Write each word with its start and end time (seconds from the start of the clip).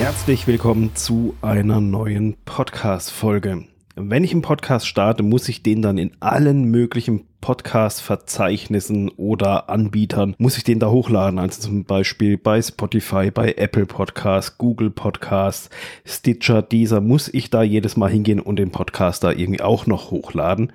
herzlich 0.00 0.46
willkommen 0.46 0.96
zu 0.96 1.36
einer 1.42 1.82
neuen 1.82 2.34
Podcast-Folge. 2.46 3.66
Wenn 3.96 4.24
ich 4.24 4.32
einen 4.32 4.40
Podcast 4.40 4.86
starte, 4.86 5.22
muss 5.22 5.46
ich 5.50 5.62
den 5.62 5.82
dann 5.82 5.98
in 5.98 6.12
allen 6.20 6.64
möglichen 6.64 7.26
Podcast-Verzeichnissen 7.42 9.10
oder 9.10 9.68
Anbietern, 9.68 10.34
muss 10.38 10.56
ich 10.56 10.64
den 10.64 10.78
da 10.78 10.88
hochladen. 10.88 11.38
Also 11.38 11.60
zum 11.60 11.84
Beispiel 11.84 12.38
bei 12.38 12.62
Spotify, 12.62 13.30
bei 13.30 13.52
Apple 13.52 13.84
Podcasts, 13.84 14.56
Google 14.56 14.90
Podcasts, 14.90 15.68
Stitcher, 16.06 16.62
dieser, 16.62 17.02
muss 17.02 17.28
ich 17.28 17.50
da 17.50 17.62
jedes 17.62 17.98
Mal 17.98 18.10
hingehen 18.10 18.40
und 18.40 18.56
den 18.56 18.70
Podcast 18.70 19.22
da 19.22 19.32
irgendwie 19.32 19.60
auch 19.60 19.86
noch 19.86 20.10
hochladen. 20.10 20.72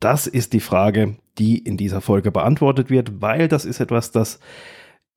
Das 0.00 0.26
ist 0.26 0.52
die 0.52 0.60
Frage, 0.60 1.16
die 1.38 1.56
in 1.56 1.78
dieser 1.78 2.02
Folge 2.02 2.30
beantwortet 2.30 2.90
wird, 2.90 3.22
weil 3.22 3.48
das 3.48 3.64
ist 3.64 3.80
etwas, 3.80 4.10
das 4.10 4.38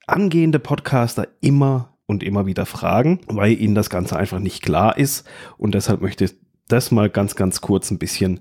angehende 0.08 0.60
Podcaster 0.60 1.28
immer 1.42 1.99
und 2.10 2.24
immer 2.24 2.48
wieder 2.48 2.66
fragen, 2.66 3.20
weil 3.28 3.54
ihnen 3.62 3.76
das 3.76 3.92
Ganze 3.92 4.18
einfach 4.18 4.40
nicht 4.40 4.64
klar 4.64 4.98
ist. 4.98 5.30
Und 5.60 5.76
deshalb 5.76 6.02
möchte 6.02 6.26
ich 6.26 6.32
das 6.68 6.90
mal 6.90 7.08
ganz, 7.08 7.36
ganz 7.36 7.62
kurz 7.62 7.92
ein 7.92 8.00
bisschen 8.00 8.40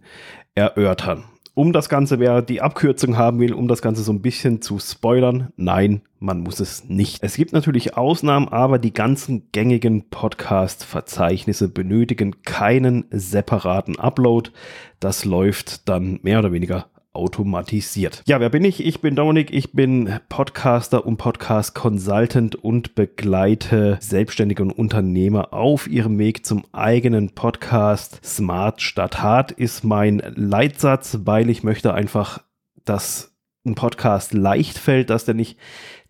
erörtern. 0.55 1.25
Um 1.53 1.75
das 1.75 1.91
Ganze, 1.91 2.19
wer 2.19 2.41
die 2.41 2.63
Abkürzung 2.63 3.19
haben 3.19 3.41
will, 3.41 3.53
um 3.53 3.69
das 3.69 3.83
Ganze 3.83 4.03
so 4.03 4.13
ein 4.13 4.23
bisschen 4.23 4.63
zu 4.63 4.79
spoilern, 4.79 5.53
nein, 5.57 6.01
man 6.19 6.41
muss 6.41 6.61
es 6.61 6.89
nicht. 6.89 7.23
Es 7.23 7.37
gibt 7.37 7.53
natürlich 7.53 7.95
Ausnahmen, 7.95 8.49
aber 8.49 8.79
die 8.79 8.95
ganzen 8.95 9.49
gängigen 9.53 10.09
Podcast-Verzeichnisse 10.09 11.69
benötigen 11.69 12.43
keinen 12.45 13.05
separaten 13.11 13.99
Upload. 13.99 14.51
Das 14.99 15.27
läuft 15.27 15.91
dann 15.91 16.21
mehr 16.23 16.39
oder 16.39 16.53
weniger 16.53 16.87
automatisiert. 17.19 18.23
Ja, 18.27 18.39
wer 18.39 18.49
bin 18.49 18.65
ich? 18.65 18.85
Ich 18.85 19.01
bin 19.01 19.17
Dominik, 19.17 19.53
ich 19.53 19.73
bin 19.73 20.21
Podcaster 20.29 21.05
und 21.05 21.17
Podcast 21.17 21.75
Consultant 21.75 22.55
und 22.55 22.95
begleite 22.95 23.99
selbstständige 24.01 24.63
und 24.63 24.71
Unternehmer 24.71 25.53
auf 25.53 25.89
ihrem 25.89 26.19
Weg 26.19 26.47
zum 26.47 26.65
eigenen 26.73 27.35
Podcast. 27.35 28.25
Smart 28.25 28.81
statt 28.81 29.21
hart 29.21 29.51
ist 29.51 29.83
mein 29.83 30.23
Leitsatz, 30.37 31.19
weil 31.25 31.51
ich 31.51 31.65
möchte 31.65 31.93
einfach, 31.93 32.45
dass 32.85 33.35
ein 33.67 33.75
Podcast 33.75 34.33
leicht 34.33 34.79
fällt, 34.79 35.11
dass 35.11 35.25
der 35.25 35.35
nicht 35.35 35.59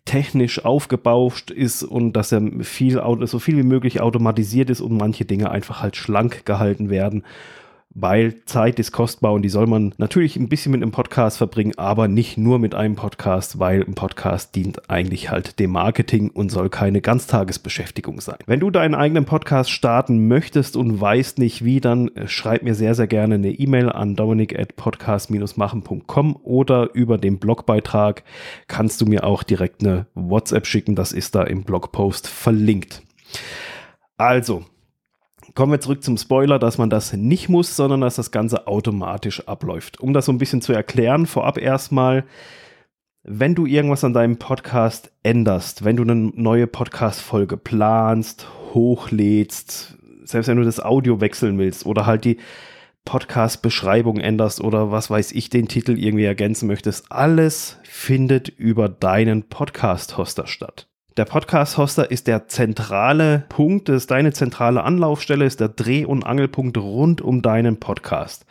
technisch 0.05 0.63
aufgebauscht 0.63 1.49
ist 1.49 1.83
und 1.83 2.13
dass 2.13 2.31
er 2.31 2.41
viel, 2.61 3.01
so 3.23 3.39
viel 3.39 3.57
wie 3.57 3.63
möglich 3.63 3.99
automatisiert 3.99 4.69
ist 4.69 4.81
und 4.81 4.95
manche 4.95 5.25
Dinge 5.25 5.49
einfach 5.49 5.81
halt 5.81 5.95
schlank 5.95 6.45
gehalten 6.45 6.89
werden 6.89 7.23
weil 7.95 8.45
Zeit 8.45 8.79
ist 8.79 8.91
kostbar 8.91 9.33
und 9.33 9.41
die 9.41 9.49
soll 9.49 9.65
man 9.65 9.93
natürlich 9.97 10.35
ein 10.35 10.47
bisschen 10.47 10.71
mit 10.71 10.81
einem 10.81 10.91
Podcast 10.91 11.37
verbringen, 11.37 11.73
aber 11.77 12.07
nicht 12.07 12.37
nur 12.37 12.59
mit 12.59 12.75
einem 12.75 12.95
Podcast, 12.95 13.57
weil 13.57 13.81
ein 13.81 13.95
Podcast 13.95 14.55
dient 14.55 14.89
eigentlich 14.89 15.31
halt 15.31 15.59
dem 15.59 15.71
Marketing 15.71 16.29
und 16.29 16.49
soll 16.49 16.69
keine 16.69 17.01
Ganztagesbeschäftigung 17.01 18.21
sein. 18.21 18.37
Wenn 18.45 18.59
du 18.59 18.69
deinen 18.69 18.93
eigenen 18.93 19.25
Podcast 19.25 19.71
starten 19.71 20.27
möchtest 20.27 20.75
und 20.75 21.01
weißt 21.01 21.39
nicht 21.39 21.65
wie, 21.65 21.81
dann 21.81 22.09
äh, 22.09 22.27
schreib 22.27 22.61
mir 22.61 22.75
sehr, 22.75 22.93
sehr 22.93 23.07
gerne 23.07 23.35
eine 23.35 23.51
E-Mail 23.51 23.91
an 23.91 24.15
dominik 24.15 24.57
at 24.57 24.75
podcast-machen.com 24.75 26.35
oder 26.43 26.93
über 26.93 27.17
den 27.17 27.39
Blogbeitrag 27.39 28.23
kannst 28.67 29.01
du 29.01 29.07
mir 29.07 29.23
auch 29.23 29.41
direkt 29.41 29.81
eine 29.81 30.05
WhatsApp 30.13 30.67
schicken. 30.67 30.95
Das 30.95 31.11
ist 31.11 31.33
da 31.33 31.43
im 31.43 31.63
Blogpost 31.63 32.27
verlinkt. 32.27 33.01
Also, 34.17 34.65
kommen 35.59 35.73
wir 35.73 35.81
zurück 35.81 36.01
zum 36.05 36.15
Spoiler, 36.15 36.57
dass 36.57 36.77
man 36.77 36.89
das 36.89 37.11
nicht 37.11 37.49
muss, 37.49 37.75
sondern 37.75 37.99
dass 37.99 38.15
das 38.15 38.31
Ganze 38.31 38.65
automatisch 38.65 39.45
abläuft. 39.45 39.99
Um 39.99 40.13
das 40.13 40.23
so 40.23 40.31
ein 40.31 40.37
bisschen 40.37 40.61
zu 40.61 40.71
erklären, 40.71 41.25
vorab 41.25 41.57
erstmal, 41.57 42.23
wenn 43.23 43.55
du 43.55 43.65
irgendwas 43.65 44.05
an 44.05 44.13
deinem 44.13 44.37
Podcast 44.37 45.11
änderst, 45.21 45.83
wenn 45.83 45.97
du 45.97 46.03
eine 46.03 46.15
neue 46.15 46.65
Podcast-Folge 46.65 47.57
planst, 47.57 48.47
hochlädst, 48.73 49.97
selbst 50.23 50.47
wenn 50.47 50.55
du 50.55 50.63
das 50.63 50.79
Audio 50.79 51.19
wechseln 51.19 51.57
willst 51.57 51.85
oder 51.85 52.05
halt 52.05 52.23
die 52.23 52.37
Podcast-Beschreibung 53.03 54.17
änderst 54.17 54.61
oder 54.61 54.91
was 54.91 55.09
weiß 55.09 55.33
ich, 55.33 55.49
den 55.49 55.67
Titel 55.67 55.99
irgendwie 55.99 56.23
ergänzen 56.23 56.67
möchtest, 56.67 57.11
alles 57.11 57.79
findet 57.83 58.47
über 58.47 58.87
deinen 58.87 59.43
Podcast-Hoster 59.49 60.47
statt. 60.47 60.88
Der 61.19 61.25
Podcast-Hoster 61.25 62.11
ist 62.11 62.27
der 62.27 62.47
zentrale 62.47 63.43
Punkt, 63.49 63.89
ist 63.89 64.09
deine 64.09 64.31
zentrale 64.31 64.85
Anlaufstelle, 64.85 65.43
ist 65.43 65.59
der 65.59 65.67
Dreh- 65.67 66.05
und 66.05 66.23
Angelpunkt 66.23 66.77
rund 66.77 67.19
um 67.19 67.41
deinen 67.41 67.77
Podcast. 67.77 68.45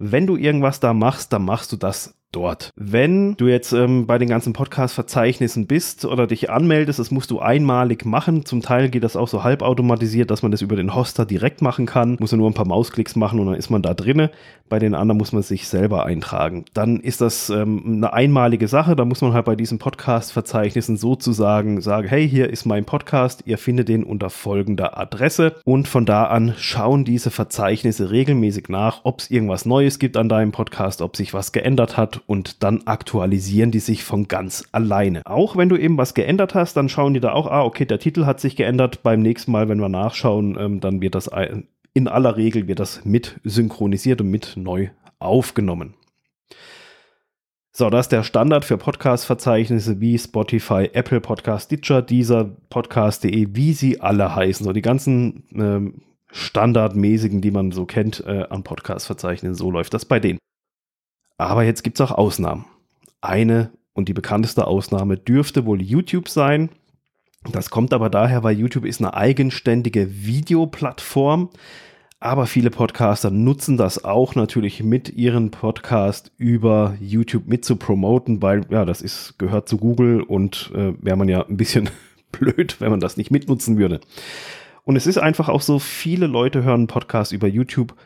Wenn 0.00 0.26
du 0.26 0.36
irgendwas 0.36 0.80
da 0.80 0.94
machst, 0.94 1.32
dann 1.32 1.44
machst 1.44 1.70
du 1.70 1.76
das 1.76 2.20
dort. 2.32 2.70
Wenn 2.76 3.36
du 3.36 3.46
jetzt 3.46 3.72
ähm, 3.72 4.06
bei 4.06 4.18
den 4.18 4.28
ganzen 4.28 4.52
Podcast-Verzeichnissen 4.52 5.66
bist 5.66 6.04
oder 6.04 6.26
dich 6.26 6.50
anmeldest, 6.50 6.98
das 6.98 7.10
musst 7.10 7.30
du 7.30 7.40
einmalig 7.40 8.04
machen. 8.04 8.44
Zum 8.44 8.62
Teil 8.62 8.88
geht 8.88 9.04
das 9.04 9.16
auch 9.16 9.28
so 9.28 9.44
halbautomatisiert, 9.44 10.30
dass 10.30 10.42
man 10.42 10.50
das 10.50 10.62
über 10.62 10.76
den 10.76 10.94
Hoster 10.94 11.26
direkt 11.26 11.62
machen 11.62 11.86
kann. 11.86 12.16
Muss 12.18 12.32
er 12.32 12.38
nur 12.38 12.50
ein 12.50 12.54
paar 12.54 12.66
Mausklicks 12.66 13.16
machen 13.16 13.38
und 13.38 13.46
dann 13.46 13.54
ist 13.54 13.70
man 13.70 13.82
da 13.82 13.94
drinne. 13.94 14.30
Bei 14.68 14.78
den 14.78 14.94
anderen 14.94 15.18
muss 15.18 15.32
man 15.32 15.42
sich 15.42 15.68
selber 15.68 16.06
eintragen. 16.06 16.64
Dann 16.72 16.98
ist 16.98 17.20
das 17.20 17.50
ähm, 17.50 17.82
eine 17.84 18.12
einmalige 18.14 18.68
Sache. 18.68 18.96
Da 18.96 19.04
muss 19.04 19.20
man 19.20 19.34
halt 19.34 19.44
bei 19.44 19.54
diesen 19.54 19.78
Podcast-Verzeichnissen 19.78 20.96
sozusagen 20.96 21.82
sagen, 21.82 22.08
hey, 22.08 22.26
hier 22.26 22.48
ist 22.48 22.64
mein 22.64 22.86
Podcast. 22.86 23.42
Ihr 23.44 23.58
findet 23.58 23.88
den 23.88 24.02
unter 24.02 24.30
folgender 24.30 24.98
Adresse. 24.98 25.56
Und 25.64 25.88
von 25.88 26.06
da 26.06 26.24
an 26.24 26.54
schauen 26.56 27.04
diese 27.04 27.30
Verzeichnisse 27.30 28.10
regelmäßig 28.10 28.70
nach, 28.70 29.00
ob 29.04 29.20
es 29.20 29.30
irgendwas 29.30 29.66
Neues 29.66 29.98
gibt 29.98 30.16
an 30.16 30.30
deinem 30.30 30.52
Podcast, 30.52 31.02
ob 31.02 31.16
sich 31.16 31.34
was 31.34 31.52
geändert 31.52 31.98
hat 31.98 32.21
und 32.26 32.62
dann 32.62 32.82
aktualisieren 32.86 33.70
die 33.70 33.80
sich 33.80 34.04
von 34.04 34.28
ganz 34.28 34.64
alleine. 34.72 35.22
Auch 35.24 35.56
wenn 35.56 35.68
du 35.68 35.76
eben 35.76 35.98
was 35.98 36.14
geändert 36.14 36.54
hast, 36.54 36.74
dann 36.74 36.88
schauen 36.88 37.14
die 37.14 37.20
da 37.20 37.32
auch, 37.32 37.46
ah, 37.46 37.64
okay, 37.64 37.84
der 37.84 37.98
Titel 37.98 38.26
hat 38.26 38.40
sich 38.40 38.56
geändert. 38.56 39.02
Beim 39.02 39.20
nächsten 39.20 39.52
Mal, 39.52 39.68
wenn 39.68 39.80
wir 39.80 39.88
nachschauen, 39.88 40.56
ähm, 40.58 40.80
dann 40.80 41.00
wird 41.00 41.14
das 41.14 41.30
in 41.94 42.08
aller 42.08 42.36
Regel 42.36 42.68
wird 42.68 42.80
das 42.80 43.04
mit 43.04 43.40
synchronisiert 43.44 44.20
und 44.20 44.30
mit 44.30 44.56
neu 44.56 44.88
aufgenommen. 45.18 45.94
So, 47.74 47.88
das 47.88 48.06
ist 48.06 48.12
der 48.12 48.22
Standard 48.22 48.66
für 48.66 48.76
Podcast-Verzeichnisse 48.76 49.98
wie 50.00 50.18
Spotify, 50.18 50.90
Apple 50.92 51.22
Podcast, 51.22 51.66
Stitcher, 51.66 52.02
dieser 52.02 52.44
Podcast.de, 52.44 53.48
wie 53.52 53.72
sie 53.72 54.00
alle 54.00 54.34
heißen. 54.34 54.64
So 54.64 54.72
die 54.72 54.82
ganzen 54.82 55.44
ähm, 55.54 56.02
standardmäßigen, 56.30 57.40
die 57.40 57.50
man 57.50 57.72
so 57.72 57.86
kennt 57.86 58.22
äh, 58.26 58.44
an 58.50 58.62
Podcast-Verzeichnissen, 58.62 59.54
so 59.54 59.70
läuft 59.70 59.94
das 59.94 60.04
bei 60.04 60.20
denen. 60.20 60.38
Aber 61.42 61.64
jetzt 61.64 61.82
gibt 61.82 61.98
es 61.98 62.00
auch 62.00 62.16
Ausnahmen. 62.16 62.66
Eine 63.20 63.70
und 63.94 64.08
die 64.08 64.14
bekannteste 64.14 64.66
Ausnahme 64.66 65.16
dürfte 65.16 65.66
wohl 65.66 65.82
YouTube 65.82 66.28
sein. 66.28 66.70
Das 67.50 67.70
kommt 67.70 67.92
aber 67.92 68.10
daher, 68.10 68.44
weil 68.44 68.56
YouTube 68.56 68.84
ist 68.84 69.00
eine 69.00 69.14
eigenständige 69.14 70.24
Videoplattform. 70.24 71.50
Aber 72.20 72.46
viele 72.46 72.70
Podcaster 72.70 73.32
nutzen 73.32 73.76
das 73.76 74.04
auch 74.04 74.36
natürlich 74.36 74.84
mit 74.84 75.08
ihren 75.08 75.50
Podcast 75.50 76.30
über 76.36 76.96
YouTube 77.00 77.48
mit 77.48 77.64
zu 77.64 77.74
promoten, 77.74 78.40
weil 78.40 78.64
ja, 78.70 78.84
das 78.84 79.02
ist, 79.02 79.36
gehört 79.38 79.68
zu 79.68 79.78
Google 79.78 80.22
und 80.22 80.70
äh, 80.76 80.92
wäre 81.00 81.16
man 81.16 81.28
ja 81.28 81.44
ein 81.44 81.56
bisschen 81.56 81.90
blöd, 82.30 82.80
wenn 82.80 82.92
man 82.92 83.00
das 83.00 83.16
nicht 83.16 83.32
mitnutzen 83.32 83.76
würde. 83.76 84.00
Und 84.84 84.94
es 84.94 85.08
ist 85.08 85.18
einfach 85.18 85.48
auch 85.48 85.60
so, 85.60 85.80
viele 85.80 86.28
Leute 86.28 86.62
hören 86.62 86.86
Podcasts 86.86 87.32
über 87.32 87.48
YouTube 87.48 87.96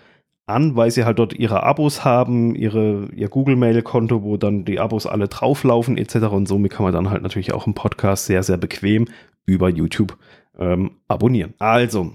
an, 0.46 0.76
weil 0.76 0.90
sie 0.90 1.04
halt 1.04 1.18
dort 1.18 1.32
ihre 1.32 1.64
Abos 1.64 2.04
haben, 2.04 2.54
ihre, 2.54 3.08
ihr 3.14 3.28
Google-Mail-Konto, 3.28 4.22
wo 4.22 4.36
dann 4.36 4.64
die 4.64 4.78
Abos 4.78 5.06
alle 5.06 5.28
drauflaufen 5.28 5.98
etc. 5.98 6.16
Und 6.30 6.46
somit 6.46 6.72
kann 6.72 6.84
man 6.84 6.92
dann 6.92 7.10
halt 7.10 7.22
natürlich 7.22 7.52
auch 7.52 7.66
einen 7.66 7.74
Podcast 7.74 8.26
sehr, 8.26 8.42
sehr 8.42 8.56
bequem 8.56 9.06
über 9.44 9.68
YouTube 9.68 10.16
ähm, 10.58 10.92
abonnieren. 11.08 11.54
Also, 11.58 12.12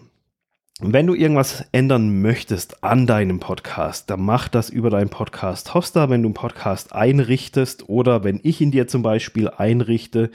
wenn 0.80 1.06
du 1.06 1.14
irgendwas 1.14 1.66
ändern 1.74 2.22
möchtest 2.22 2.84
an 2.84 3.06
deinem 3.06 3.40
Podcast, 3.40 4.10
dann 4.10 4.22
mach 4.22 4.48
das 4.48 4.70
über 4.70 4.90
deinen 4.90 5.10
Podcast-Hoster, 5.10 6.10
wenn 6.10 6.24
du 6.24 6.30
einen 6.30 6.34
Podcast 6.34 6.96
einrichtest 6.96 7.88
oder 7.88 8.24
wenn 8.24 8.40
ich 8.44 8.62
ihn 8.62 8.72
dir 8.72 8.88
zum 8.88 9.04
Beispiel 9.04 9.50
einrichte, 9.50 10.32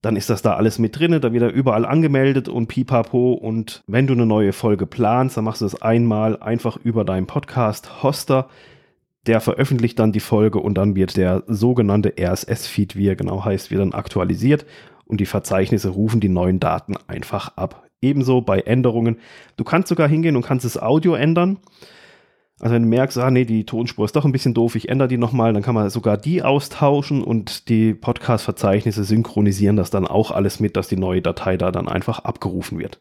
dann 0.00 0.16
ist 0.16 0.30
das 0.30 0.42
da 0.42 0.54
alles 0.54 0.78
mit 0.78 0.98
drin, 0.98 1.20
da 1.20 1.32
wird 1.32 1.42
er 1.42 1.52
überall 1.52 1.84
angemeldet 1.84 2.48
und 2.48 2.68
pipapo. 2.68 3.32
Und 3.32 3.82
wenn 3.86 4.06
du 4.06 4.14
eine 4.14 4.26
neue 4.26 4.52
Folge 4.52 4.86
planst, 4.86 5.36
dann 5.36 5.44
machst 5.44 5.60
du 5.60 5.66
es 5.66 5.80
einmal 5.82 6.40
einfach 6.40 6.76
über 6.76 7.04
deinen 7.04 7.26
Podcast-Hoster. 7.26 8.48
Der 9.26 9.40
veröffentlicht 9.40 9.98
dann 9.98 10.12
die 10.12 10.20
Folge 10.20 10.60
und 10.60 10.78
dann 10.78 10.94
wird 10.94 11.16
der 11.16 11.42
sogenannte 11.48 12.14
RSS-Feed, 12.18 12.96
wie 12.96 13.08
er 13.08 13.16
genau 13.16 13.44
heißt, 13.44 13.70
wird 13.70 13.94
aktualisiert 13.94 14.64
und 15.08 15.20
die 15.20 15.26
Verzeichnisse 15.26 15.88
rufen 15.88 16.20
die 16.20 16.28
neuen 16.28 16.60
Daten 16.60 16.94
einfach 17.08 17.56
ab. 17.56 17.88
Ebenso 18.00 18.40
bei 18.40 18.60
Änderungen. 18.60 19.18
Du 19.56 19.64
kannst 19.64 19.88
sogar 19.88 20.08
hingehen 20.08 20.36
und 20.36 20.42
kannst 20.42 20.64
das 20.64 20.80
Audio 20.80 21.14
ändern. 21.14 21.58
Also 22.60 22.74
wenn 22.74 22.82
du 22.82 22.88
merkst, 22.88 23.18
ah 23.18 23.30
nee, 23.30 23.44
die 23.44 23.64
Tonspur 23.64 24.04
ist 24.04 24.16
doch 24.16 24.24
ein 24.24 24.32
bisschen 24.32 24.54
doof, 24.54 24.74
ich 24.74 24.88
ändere 24.88 25.08
die 25.08 25.16
nochmal, 25.16 25.52
dann 25.52 25.62
kann 25.62 25.74
man 25.74 25.90
sogar 25.90 26.16
die 26.16 26.42
austauschen 26.42 27.22
und 27.22 27.68
die 27.68 27.94
Podcast-Verzeichnisse 27.94 29.04
synchronisieren 29.04 29.76
das 29.76 29.90
dann 29.90 30.06
auch 30.06 30.30
alles 30.32 30.58
mit, 30.58 30.76
dass 30.76 30.88
die 30.88 30.96
neue 30.96 31.22
Datei 31.22 31.56
da 31.56 31.70
dann 31.70 31.88
einfach 31.88 32.20
abgerufen 32.20 32.78
wird. 32.78 33.00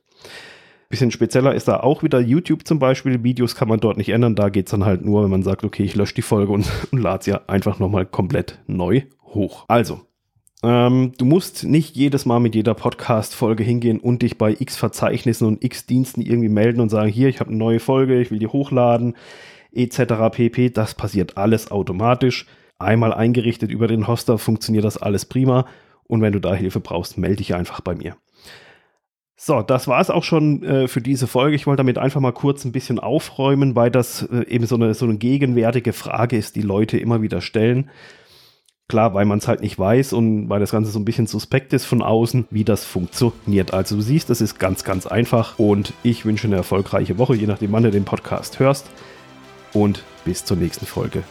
Bisschen 0.90 1.12
spezieller 1.12 1.54
ist 1.54 1.68
da 1.68 1.82
auch 1.82 2.02
wieder 2.02 2.20
YouTube 2.20 2.66
zum 2.66 2.80
Beispiel. 2.80 3.24
Videos 3.24 3.56
kann 3.56 3.68
man 3.68 3.82
dort 3.82 3.98
nicht 3.98 4.10
ändern. 4.10 4.36
Da 4.36 4.48
geht 4.48 4.68
es 4.68 4.72
dann 4.72 4.86
halt 4.86 5.04
nur, 5.04 5.22
wenn 5.24 5.30
man 5.30 5.44
sagt, 5.44 5.66
okay, 5.66 5.84
ich 5.84 5.96
lösche 5.96 6.16
die 6.16 6.22
Folge 6.22 6.54
und, 6.54 6.66
und 6.92 7.00
lade 7.00 7.24
sie 7.24 7.50
einfach 7.50 7.80
nochmal 7.80 8.06
komplett 8.06 8.60
neu 8.68 9.02
hoch. 9.26 9.66
Also, 9.68 10.02
Ähm, 10.64 11.12
du 11.18 11.26
musst 11.26 11.64
nicht 11.64 11.96
jedes 11.96 12.26
Mal 12.26 12.40
mit 12.40 12.56
jeder 12.56 12.74
Podcast-Folge 12.74 13.64
hingehen 13.64 14.00
und 14.00 14.24
dich 14.24 14.38
bei 14.38 14.56
x 14.58 14.76
Verzeichnissen 14.76 15.48
und 15.48 15.64
x 15.64 15.86
Diensten 15.86 16.22
irgendwie 16.22 16.50
melden 16.50 16.82
und 16.82 16.90
sagen, 16.90 17.10
hier, 17.10 17.30
ich 17.30 17.40
habe 17.40 17.50
eine 17.50 17.60
neue 17.60 17.80
Folge, 17.80 18.20
ich 18.20 18.32
will 18.32 18.40
die 18.40 18.48
hochladen, 18.48 19.16
etc. 19.72 20.32
pp. 20.32 20.72
Das 20.72 20.96
passiert 20.96 21.38
alles 21.38 21.70
automatisch. 21.70 22.48
Einmal 22.80 23.14
eingerichtet 23.14 23.72
über 23.72 23.88
den 23.88 24.08
Hoster 24.08 24.38
funktioniert 24.38 24.86
das 24.86 24.98
alles 24.98 25.26
prima. 25.26 25.68
Und 26.06 26.22
wenn 26.22 26.34
du 26.34 26.40
da 26.40 26.54
Hilfe 26.56 26.80
brauchst, 26.80 27.18
melde 27.18 27.38
dich 27.38 27.54
einfach 27.54 27.82
bei 27.82 27.94
mir. 27.96 28.16
So, 29.36 29.62
das 29.62 29.88
war 29.88 30.02
es 30.02 30.10
auch 30.10 30.24
schon 30.24 30.64
äh, 30.64 30.88
für 30.88 31.02
diese 31.02 31.28
Folge. 31.28 31.56
Ich 31.56 31.68
wollte 31.68 31.78
damit 31.78 32.00
einfach 32.00 32.22
mal 32.22 32.32
kurz 32.32 32.66
ein 32.66 32.72
bisschen 32.72 32.98
aufräumen, 32.98 33.76
weil 33.76 33.92
das 33.92 34.24
äh, 34.24 34.48
eben 34.48 34.66
so 34.66 34.76
eine, 34.76 34.96
so 34.96 35.06
eine 35.06 35.18
gegenwärtige 35.18 35.94
Frage 35.94 36.38
ist, 36.38 36.56
die 36.56 36.64
Leute 36.64 36.98
immer 36.98 37.22
wieder 37.22 37.42
stellen. 37.42 37.92
Klar, 38.90 39.14
weil 39.14 39.26
man 39.26 39.40
es 39.40 39.50
halt 39.50 39.60
nicht 39.60 39.78
weiß 39.78 40.14
und 40.14 40.48
weil 40.48 40.62
das 40.62 40.72
Ganze 40.72 40.92
so 40.92 41.00
ein 41.00 41.04
bisschen 41.04 41.28
suspekt 41.28 41.74
ist 41.74 41.84
von 41.84 42.02
außen, 42.02 42.48
wie 42.52 42.64
das 42.64 42.86
funktioniert. 42.86 43.74
Also 43.74 43.98
du 43.98 44.02
siehst, 44.02 44.30
das 44.30 44.40
ist 44.40 44.60
ganz, 44.60 44.86
ganz 44.86 45.06
einfach 45.06 45.60
und 45.60 45.92
ich 46.04 46.24
wünsche 46.24 46.48
eine 46.48 46.56
erfolgreiche 46.56 47.18
Woche, 47.18 47.36
je 47.36 47.48
nachdem 47.48 47.74
wann 47.74 47.84
du 47.84 47.92
den 47.92 48.06
Podcast 48.06 48.60
hörst. 48.60 48.90
Und 49.74 50.04
bis 50.24 50.46
zur 50.46 50.56
nächsten 50.56 50.86
Folge. 50.86 51.24